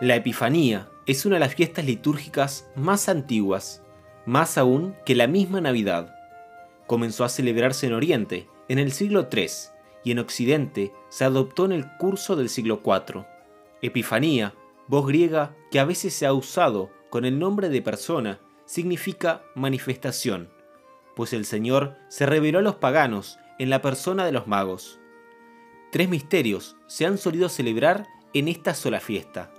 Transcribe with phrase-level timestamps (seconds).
[0.00, 3.80] La Epifanía es una de las fiestas litúrgicas más antiguas,
[4.26, 6.12] más aún que la misma Navidad.
[6.88, 9.46] Comenzó a celebrarse en Oriente en el siglo III
[10.02, 13.24] y en Occidente se adoptó en el curso del siglo IV.
[13.82, 14.54] Epifanía,
[14.88, 20.50] voz griega que a veces se ha usado con el nombre de persona, significa manifestación,
[21.14, 24.98] pues el Señor se reveló a los paganos en la persona de los magos.
[25.92, 29.52] Tres misterios se han solido celebrar en esta sola fiesta,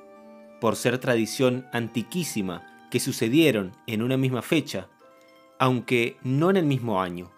[0.65, 4.87] por ser tradición antiquísima que sucedieron en una misma fecha,
[5.59, 7.29] aunque no en el mismo año.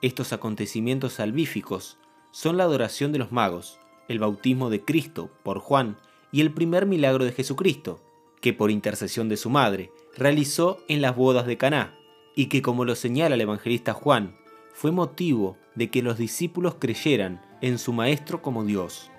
[0.00, 1.98] Estos acontecimientos salvíficos
[2.30, 5.98] son la adoración de los magos, el bautismo de Cristo por Juan
[6.32, 8.02] y el primer milagro de Jesucristo,
[8.40, 11.98] que por intercesión de su madre realizó en las bodas de Caná,
[12.34, 14.38] y que como lo señala el evangelista Juan,
[14.72, 19.10] fue motivo de que los discípulos creyeran en su maestro como Dios.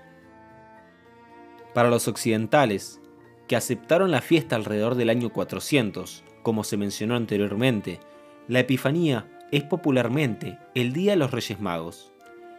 [1.76, 3.02] Para los occidentales,
[3.48, 8.00] que aceptaron la fiesta alrededor del año 400, como se mencionó anteriormente,
[8.48, 12.12] la Epifanía es popularmente el Día de los Reyes Magos.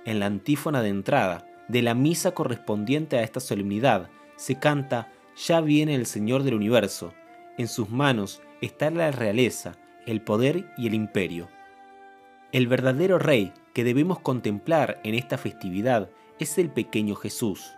[0.05, 5.61] En la antífona de entrada de la misa correspondiente a esta solemnidad se canta Ya
[5.61, 7.13] viene el Señor del universo,
[7.59, 9.77] en sus manos está la realeza,
[10.07, 11.49] el poder y el imperio.
[12.53, 17.73] El verdadero rey que debemos contemplar en esta festividad es el pequeño Jesús.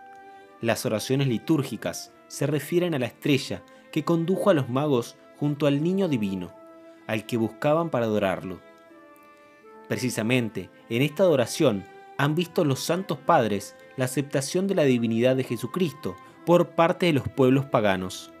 [0.61, 5.83] Las oraciones litúrgicas se refieren a la estrella que condujo a los magos junto al
[5.83, 6.53] niño divino,
[7.07, 8.61] al que buscaban para adorarlo.
[9.89, 11.83] Precisamente en esta adoración
[12.17, 17.13] han visto los santos padres la aceptación de la divinidad de Jesucristo por parte de
[17.13, 18.31] los pueblos paganos.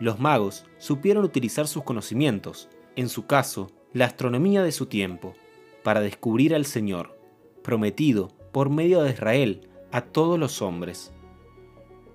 [0.00, 5.34] Los magos supieron utilizar sus conocimientos, en su caso, la astronomía de su tiempo,
[5.82, 7.18] para descubrir al Señor,
[7.62, 11.13] prometido por medio de Israel a todos los hombres.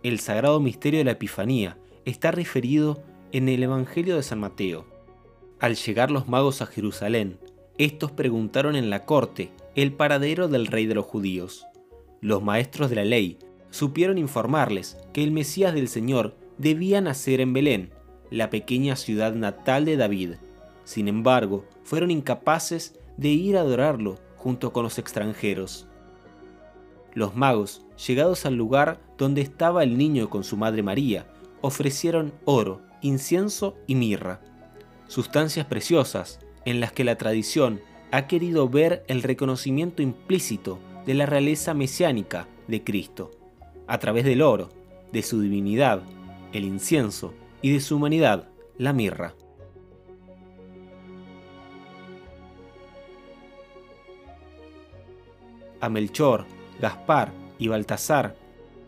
[0.01, 4.85] El sagrado misterio de la Epifanía está referido en el Evangelio de San Mateo.
[5.59, 7.37] Al llegar los magos a Jerusalén,
[7.77, 11.65] estos preguntaron en la corte el paradero del rey de los judíos.
[12.21, 13.39] Los maestros de la ley
[13.71, 17.91] supieron informarles que el Mesías del Señor debía nacer en Belén,
[18.31, 20.35] la pequeña ciudad natal de David.
[20.85, 25.88] Sin embargo, fueron incapaces de ir a adorarlo junto con los extranjeros.
[27.14, 31.28] Los magos, llegados al lugar donde estaba el niño con su madre María,
[31.62, 34.42] ofrecieron oro, incienso y mirra,
[35.08, 37.81] sustancias preciosas en las que la tradición
[38.12, 43.31] ha querido ver el reconocimiento implícito de la realeza mesiánica de Cristo,
[43.88, 44.70] a través del oro,
[45.12, 46.03] de su divinidad,
[46.53, 48.47] el incienso, y de su humanidad,
[48.78, 49.36] la mirra.
[55.81, 56.46] A Melchor,
[56.79, 58.35] Gaspar y Baltasar,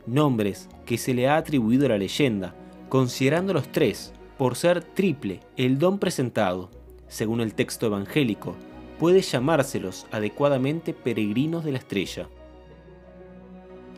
[0.06, 2.56] nombres que se le ha atribuido a la leyenda,
[2.90, 6.70] considerando los tres por ser triple el don presentado,
[7.08, 8.56] según el texto evangélico,
[8.98, 12.30] puede llamárselos adecuadamente peregrinos de la estrella.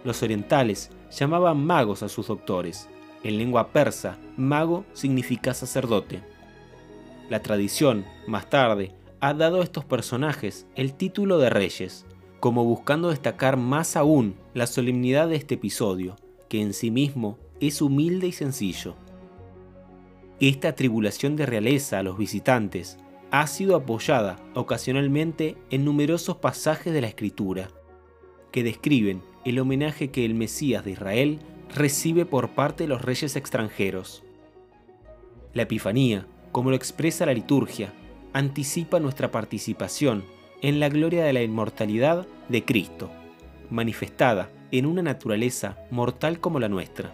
[0.04, 2.90] Los orientales llamaban magos a sus doctores.
[3.24, 6.22] En lengua persa, mago significa sacerdote.
[7.30, 12.06] La tradición, más tarde, ha dado a estos personajes el título de reyes,
[12.44, 16.18] como buscando destacar más aún la solemnidad de este episodio,
[16.50, 18.96] que en sí mismo es humilde y sencillo.
[20.42, 22.98] Esta atribulación de realeza a los visitantes
[23.32, 27.70] ha sido apoyada ocasionalmente en numerosos pasajes de la Escritura,
[28.52, 31.40] que describen el homenaje que el Mesías de Israel
[31.74, 34.22] recibe por parte de los reyes extranjeros.
[35.54, 37.94] La Epifanía, como lo expresa la liturgia,
[38.34, 40.26] anticipa nuestra participación
[40.64, 43.12] en la gloria de la inmortalidad de Cristo,
[43.70, 47.14] manifestada en una naturaleza mortal como la nuestra.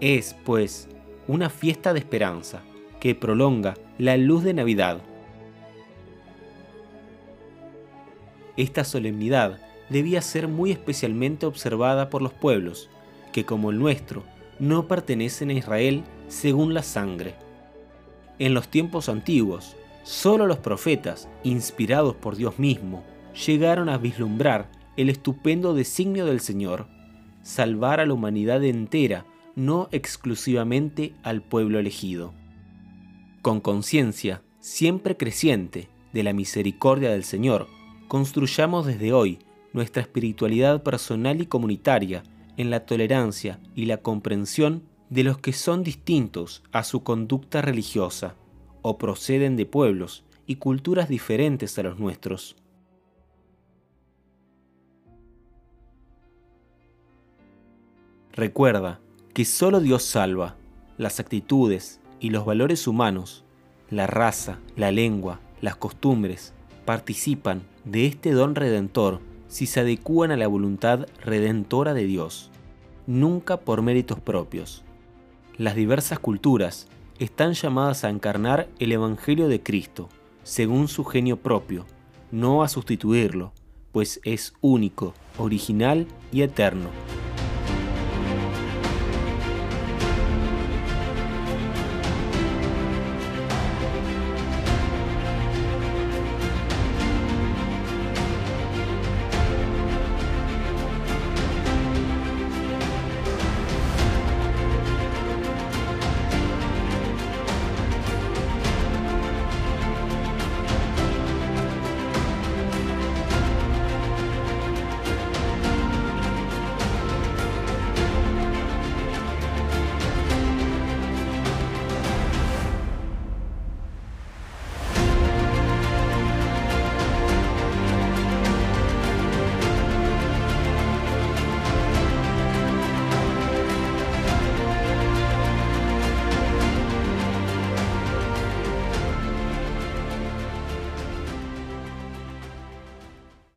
[0.00, 0.88] Es, pues,
[1.28, 2.62] una fiesta de esperanza
[3.00, 5.02] que prolonga la luz de Navidad.
[8.56, 9.60] Esta solemnidad
[9.90, 12.88] debía ser muy especialmente observada por los pueblos,
[13.30, 14.24] que como el nuestro,
[14.58, 17.34] no pertenecen a Israel según la sangre.
[18.38, 19.76] En los tiempos antiguos,
[20.08, 23.04] Solo los profetas, inspirados por Dios mismo,
[23.46, 26.86] llegaron a vislumbrar el estupendo designio del Señor,
[27.42, 32.32] salvar a la humanidad entera, no exclusivamente al pueblo elegido.
[33.42, 37.66] Con conciencia siempre creciente de la misericordia del Señor,
[38.08, 39.40] construyamos desde hoy
[39.74, 42.22] nuestra espiritualidad personal y comunitaria
[42.56, 48.36] en la tolerancia y la comprensión de los que son distintos a su conducta religiosa
[48.88, 52.56] o proceden de pueblos y culturas diferentes a los nuestros.
[58.32, 58.98] Recuerda
[59.34, 60.56] que solo Dios salva,
[60.96, 63.44] las actitudes y los valores humanos,
[63.90, 66.54] la raza, la lengua, las costumbres,
[66.86, 72.50] participan de este don redentor si se adecúan a la voluntad redentora de Dios,
[73.06, 74.82] nunca por méritos propios.
[75.58, 80.08] Las diversas culturas están llamadas a encarnar el Evangelio de Cristo,
[80.44, 81.84] según su genio propio,
[82.30, 83.52] no a sustituirlo,
[83.92, 86.88] pues es único, original y eterno.